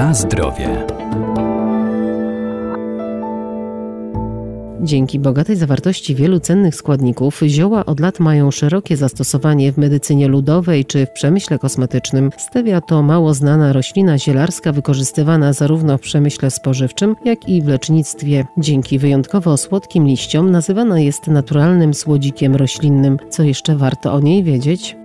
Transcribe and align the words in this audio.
Na 0.00 0.14
zdrowie. 0.14 0.86
Dzięki 4.80 5.18
bogatej 5.18 5.56
zawartości 5.56 6.14
wielu 6.14 6.40
cennych 6.40 6.74
składników 6.74 7.40
zioła 7.46 7.86
od 7.86 8.00
lat 8.00 8.20
mają 8.20 8.50
szerokie 8.50 8.96
zastosowanie 8.96 9.72
w 9.72 9.78
medycynie 9.78 10.28
ludowej 10.28 10.84
czy 10.84 11.06
w 11.06 11.10
przemyśle 11.10 11.58
kosmetycznym. 11.58 12.30
Stevia 12.38 12.80
to 12.80 13.02
mało 13.02 13.34
znana 13.34 13.72
roślina 13.72 14.18
zielarska 14.18 14.72
wykorzystywana 14.72 15.52
zarówno 15.52 15.98
w 15.98 16.00
przemyśle 16.00 16.50
spożywczym, 16.50 17.16
jak 17.24 17.48
i 17.48 17.62
w 17.62 17.68
lecznictwie. 17.68 18.46
Dzięki 18.58 18.98
wyjątkowo 18.98 19.56
słodkim 19.56 20.06
liściom 20.06 20.50
nazywana 20.50 21.00
jest 21.00 21.26
naturalnym 21.26 21.94
słodzikiem 21.94 22.56
roślinnym. 22.56 23.18
Co 23.30 23.42
jeszcze 23.42 23.76
warto 23.76 24.12
o 24.12 24.20
niej 24.20 24.44
wiedzieć? 24.44 24.96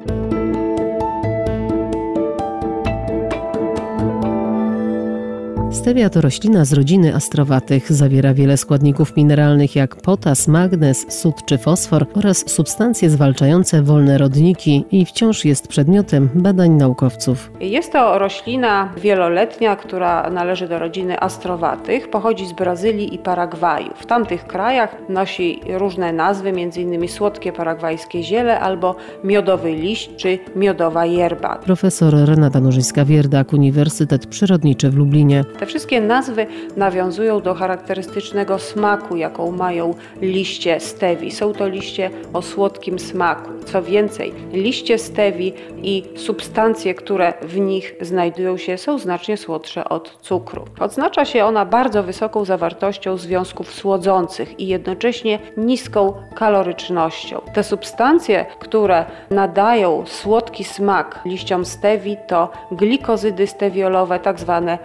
Stevia 5.71 6.09
to 6.09 6.21
roślina 6.21 6.65
z 6.65 6.73
rodziny 6.73 7.15
astrowatych. 7.15 7.91
Zawiera 7.93 8.33
wiele 8.33 8.57
składników 8.57 9.17
mineralnych 9.17 9.75
jak 9.75 9.95
potas, 9.95 10.47
magnez, 10.47 11.05
sód 11.09 11.35
czy 11.45 11.57
fosfor 11.57 12.05
oraz 12.13 12.49
substancje 12.49 13.09
zwalczające 13.09 13.81
wolne 13.81 14.17
rodniki 14.17 14.85
i 14.91 15.05
wciąż 15.05 15.45
jest 15.45 15.67
przedmiotem 15.67 16.29
badań 16.35 16.71
naukowców. 16.71 17.51
Jest 17.59 17.91
to 17.91 18.20
roślina 18.20 18.93
wieloletnia, 18.97 19.75
która 19.75 20.29
należy 20.29 20.67
do 20.67 20.79
rodziny 20.79 21.20
astrowatych. 21.20 22.09
Pochodzi 22.09 22.47
z 22.47 22.53
Brazylii 22.53 23.15
i 23.15 23.17
Paragwaju. 23.17 23.89
W 23.95 24.05
tamtych 24.05 24.47
krajach 24.47 24.95
nosi 25.09 25.61
różne 25.77 26.13
nazwy, 26.13 26.49
m.in. 26.49 27.07
słodkie 27.07 27.53
paragwajskie 27.53 28.23
ziele 28.23 28.59
albo 28.59 28.95
miodowy 29.23 29.75
liść 29.75 30.09
czy 30.17 30.39
miodowa 30.55 31.05
yerba. 31.05 31.55
Profesor 31.55 32.13
Renata 32.13 32.59
Nożyńska-Wierdak, 32.59 33.53
Uniwersytet 33.53 34.27
Przyrodniczy 34.27 34.90
w 34.90 34.95
Lublinie. 34.95 35.43
Te 35.59 35.65
wszystkie 35.65 36.01
nazwy 36.01 36.48
nawiązują 36.77 37.41
do 37.41 37.53
charakterystycznego 37.53 38.59
smaku, 38.59 39.15
jaką 39.15 39.51
mają 39.51 39.93
liście 40.21 40.79
stewi. 40.79 41.31
Są 41.31 41.53
to 41.53 41.67
liście 41.67 42.09
o 42.34 42.41
słodkim 42.41 42.99
smaku. 42.99 43.51
Co 43.65 43.84
więcej, 43.84 44.34
liście 44.53 44.97
stewi 44.97 45.53
i 45.84 46.03
substancje, 46.15 46.93
które 46.93 47.34
w 47.41 47.59
nich 47.59 47.95
znajdują 48.01 48.57
się, 48.57 48.77
są 48.77 48.97
znacznie 48.97 49.37
słodsze 49.37 49.89
od 49.89 50.17
cukru. 50.21 50.65
Odznacza 50.79 51.25
się 51.25 51.45
ona 51.45 51.65
bardzo 51.65 52.03
wysoką 52.03 52.45
zawartością 52.45 53.17
związków 53.17 53.73
słodzących 53.73 54.59
i 54.59 54.67
jednocześnie 54.67 55.40
niską 55.57 56.13
kalorycznością. 56.35 57.41
Te 57.53 57.63
substancje, 57.63 58.45
które 58.59 59.05
nadają 59.29 60.03
słodki 60.05 60.63
smak 60.63 61.19
liściom 61.25 61.65
stewi, 61.65 62.17
to 62.27 62.49
glikozydy 62.71 63.47
stewiolowe, 63.47 64.19
tak 64.19 64.40
zwane 64.40 64.78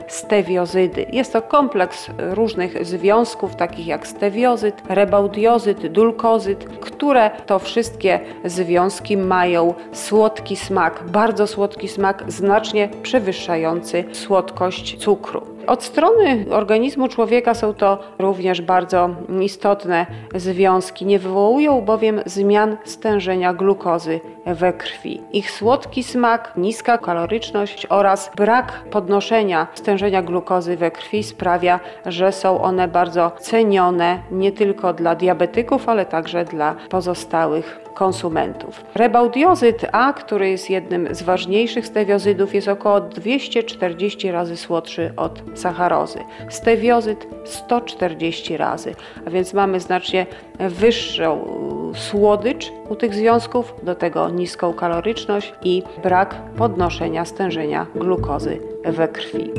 steviozydy 0.67 1.07
jest 1.13 1.33
to 1.33 1.43
kompleks 1.43 2.11
różnych 2.19 2.87
związków, 2.87 3.57
takich 3.57 3.87
jak 3.87 4.07
stewiozyt, 4.07 4.83
rebaudiozyt, 4.89 5.87
dulkozyt, 5.87 6.65
które 6.81 7.31
to 7.47 7.59
wszystkie 7.59 8.21
związki 8.45 9.17
mają 9.17 9.75
słodki 9.93 10.57
smak, 10.57 11.05
bardzo 11.07 11.47
słodki 11.47 11.89
smak, 11.89 12.25
znacznie 12.29 12.89
przewyższający 13.03 14.05
słodkość 14.13 14.97
cukru. 14.99 15.47
Od 15.67 15.83
strony 15.85 16.45
organizmu 16.51 17.09
człowieka 17.09 17.55
są 17.55 17.75
to 17.75 17.99
również 18.19 18.63
bardzo 18.63 19.11
istotne 19.41 20.07
związki. 20.35 21.07
Nie 21.07 21.19
wywołują 21.19 21.81
bowiem 21.81 22.21
zmian 22.27 22.77
stężenia 22.85 23.55
glukozy 23.55 24.21
we 24.47 24.73
krwi. 24.73 25.21
Ich 25.33 25.51
słodki 25.51 26.03
smak, 26.03 26.53
niska 26.57 26.99
kaloryczność 26.99 27.87
oraz 27.87 28.31
brak 28.37 28.85
podnoszenia 28.91 29.67
stężenia 29.75 30.23
glukozy 30.23 30.77
we 30.77 30.91
krwi 30.91 31.23
sprawia, 31.23 31.81
że 32.07 32.33
są 32.33 32.63
one 32.63 32.89
bardzo 32.89 33.33
cenione 33.41 34.19
nie 34.31 34.53
tylko 34.53 34.93
dla 34.93 35.15
diabetyków, 35.15 35.89
ale 35.89 36.07
także 36.07 36.45
dla 36.45 36.75
pozostałych 36.91 37.81
konsumentów. 37.95 38.85
Rebaudiozyt 38.95 39.87
A, 39.93 40.13
który 40.13 40.51
jest 40.51 40.71
jednym 40.71 41.15
z 41.15 41.23
ważniejszych 41.23 41.87
stewiozydów, 41.87 42.55
jest 42.55 42.69
około 42.69 43.01
240 43.01 44.31
razy 44.31 44.57
słodszy 44.57 45.13
od 45.17 45.50
sacharozy. 45.55 46.19
Stewiozyt 46.49 47.27
140 47.45 48.57
razy, 48.57 48.95
a 49.27 49.31
więc 49.31 49.55
mamy 49.55 49.81
znacznie 49.81 50.27
wyższą 50.59 51.47
słodycz 51.95 52.73
u 52.89 52.97
tych 52.97 53.15
związków, 53.15 53.75
do 53.83 53.95
tego 53.95 54.29
niską 54.29 54.73
kaloryczność 54.73 55.55
i 55.63 55.83
brak 56.03 56.35
podnoszenia 56.57 57.25
stężenia 57.25 57.87
glukozy 57.95 58.61
we 58.85 59.09
krwi. 59.09 59.51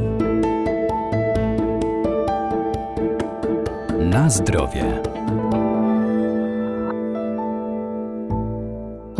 Na 4.00 4.30
zdrowie. 4.30 5.02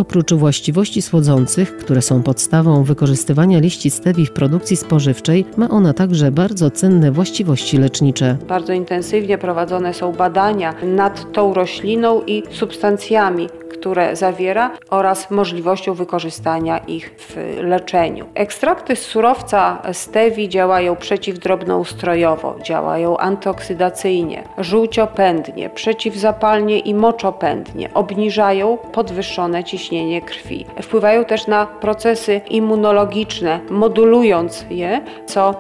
Oprócz 0.02 0.34
właściwości 0.34 1.02
słodzących, 1.02 1.78
które 1.78 2.02
są 2.02 2.24
podstawą 2.24 2.84
wykorzystywania 2.84 3.60
liści 3.60 3.92
stewi 3.92 4.26
w 4.26 4.32
produkcji 4.32 4.78
spożywczej, 4.78 5.46
ma 5.58 5.70
ona 5.70 5.94
także 5.94 6.32
bardzo 6.32 6.72
cenne 6.72 7.12
właściwości 7.12 7.78
lecznicze. 7.78 8.38
Bardzo 8.48 8.74
intensywnie 8.74 9.38
prowadzone 9.38 9.94
są 9.94 10.12
badania 10.12 10.74
nad 10.84 11.32
tą 11.32 11.54
rośliną 11.54 12.22
i 12.22 12.44
substancjami, 12.52 13.50
które 13.82 14.16
zawiera 14.16 14.72
oraz 14.90 15.32
możliwością 15.32 15.94
wykorzystania 15.94 16.78
ich 16.78 17.16
w 17.18 17.36
leczeniu. 17.64 18.26
Ekstrakty 18.34 18.96
z 18.96 19.00
surowca 19.00 19.82
stewi 19.94 20.50
działają 20.50 20.96
przeciwdrobnoustrojowo, 20.96 22.56
działają 22.64 23.18
antyoksydacyjnie, 23.18 24.44
żółciopędnie, 24.58 25.70
przeciwzapalnie 25.70 26.80
i 26.80 26.94
moczopędnie, 26.94 27.94
obniżają 27.94 28.78
podwyższone 28.78 29.64
ciśnienie 29.64 29.91
krwi. 30.26 30.66
Wpływają 30.82 31.26
też 31.26 31.48
na 31.48 31.66
procesy 31.66 32.42
immunologiczne, 32.50 33.60
modulując 33.70 34.66
je, 34.70 35.02
co 35.26 35.56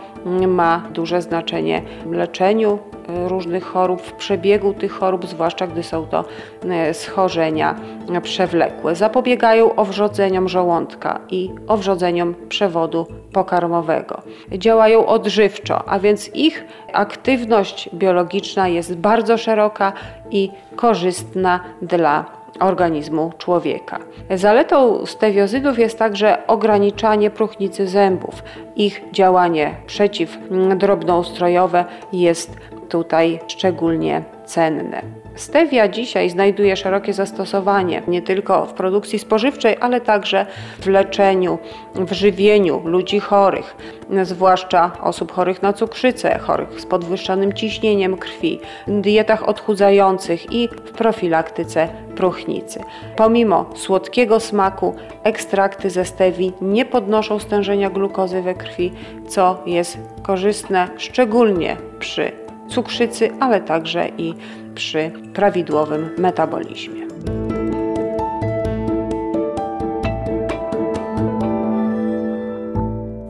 ma 0.47 0.83
duże 0.93 1.21
znaczenie 1.21 1.81
w 2.05 2.11
leczeniu 2.11 2.79
różnych 3.27 3.63
chorób, 3.63 4.01
w 4.01 4.13
przebiegu 4.13 4.73
tych 4.73 4.91
chorób, 4.91 5.27
zwłaszcza 5.27 5.67
gdy 5.67 5.83
są 5.83 6.07
to 6.07 6.25
e, 6.69 6.93
schorzenia 6.93 7.75
przewlekłe. 8.23 8.95
Zapobiegają 8.95 9.75
owrzodzeniom 9.75 10.49
żołądka 10.49 11.19
i 11.29 11.49
owrzodzeniom 11.67 12.35
przewodu 12.49 13.07
pokarmowego. 13.33 14.21
Działają 14.51 15.05
odżywczo, 15.05 15.89
a 15.89 15.99
więc 15.99 16.35
ich 16.35 16.65
aktywność 16.93 17.89
biologiczna 17.93 18.67
jest 18.67 18.95
bardzo 18.95 19.37
szeroka 19.37 19.93
i 20.31 20.51
korzystna 20.75 21.59
dla 21.81 22.40
organizmu 22.59 23.31
człowieka. 23.37 23.99
Zaletą 24.29 25.05
stewiozydów 25.05 25.79
jest 25.79 25.99
także 25.99 26.47
ograniczanie 26.47 27.29
próchnicy 27.29 27.87
zębów. 27.87 28.43
Ich 28.75 29.01
działanie 29.11 29.75
przeciwdrobnoustrojowe 29.87 31.85
jest 32.13 32.57
tutaj 32.89 33.39
szczególnie 33.47 34.23
cenne. 34.51 35.01
Stevia 35.35 35.87
dzisiaj 35.87 36.29
znajduje 36.29 36.75
szerokie 36.75 37.13
zastosowanie 37.13 38.01
nie 38.07 38.21
tylko 38.21 38.65
w 38.65 38.73
produkcji 38.73 39.19
spożywczej, 39.19 39.77
ale 39.79 40.01
także 40.01 40.45
w 40.79 40.87
leczeniu, 40.87 41.57
w 41.95 42.11
żywieniu 42.11 42.81
ludzi 42.85 43.19
chorych, 43.19 43.75
zwłaszcza 44.23 44.91
osób 45.01 45.31
chorych 45.31 45.61
na 45.61 45.73
cukrzycę, 45.73 46.39
chorych 46.39 46.81
z 46.81 46.85
podwyższonym 46.85 47.53
ciśnieniem 47.53 48.17
krwi, 48.17 48.59
dietach 48.87 49.49
odchudzających 49.49 50.51
i 50.53 50.67
w 50.67 50.91
profilaktyce 50.91 51.87
próchnicy. 52.15 52.83
Pomimo 53.15 53.65
słodkiego 53.75 54.39
smaku, 54.39 54.95
ekstrakty 55.23 55.89
ze 55.89 56.05
stewi 56.05 56.53
nie 56.61 56.85
podnoszą 56.85 57.39
stężenia 57.39 57.89
glukozy 57.89 58.41
we 58.41 58.53
krwi, 58.53 58.91
co 59.27 59.63
jest 59.65 59.97
korzystne 60.23 60.87
szczególnie 60.97 61.77
przy 61.99 62.40
cukrzycy, 62.71 63.29
ale 63.39 63.61
także 63.61 64.09
i 64.17 64.33
przy 64.75 65.11
prawidłowym 65.33 66.09
metabolizmie. 66.17 67.01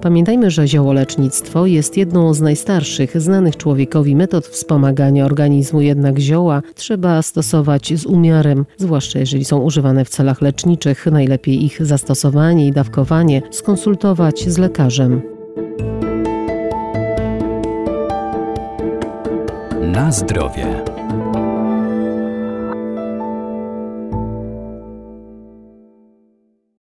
Pamiętajmy, 0.02 0.52
że 0.52 0.68
ziołolecznictwo 0.68 1.66
jest 1.66 1.98
jedną 1.98 2.34
z 2.34 2.42
najstarszych 2.42 3.22
znanych 3.22 3.58
człowiekowi 3.58 4.16
metod 4.16 4.48
wspomagania 4.48 5.26
organizmu, 5.26 5.82
jednak 5.82 6.20
zioła 6.20 6.62
trzeba 6.76 7.22
stosować 7.22 8.00
z 8.00 8.06
umiarem, 8.06 8.66
zwłaszcza 8.78 9.20
jeżeli 9.20 9.46
są 9.46 9.60
używane 9.60 10.06
w 10.06 10.10
celach 10.10 10.42
leczniczych. 10.42 11.06
Najlepiej 11.06 11.66
ich 11.66 11.86
zastosowanie 11.86 12.68
i 12.68 12.72
dawkowanie 12.72 13.42
skonsultować 13.52 14.50
z 14.50 14.58
lekarzem. 14.58 15.31
Na 20.02 20.12
zdrowie. 20.12 20.84